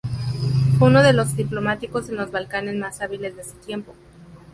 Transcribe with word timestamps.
Fue 0.79 0.87
uno 0.87 1.03
de 1.03 1.13
los 1.13 1.35
diplomáticos 1.35 2.09
en 2.09 2.15
los 2.15 2.31
Balcanes 2.31 2.73
más 2.73 3.01
hábiles 3.01 3.35
de 3.37 3.43
su 3.43 3.53
tiempo. 3.57 3.93